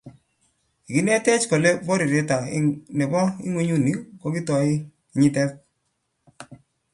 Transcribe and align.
Kikinetech 0.83 1.43
kole 1.51 1.69
poryetab 1.85 2.41
aeng 2.45 2.67
nebo 2.97 3.19
ingwenduni 3.45 3.93
kokitoi 4.21 4.71
kenyiitab 5.09 5.49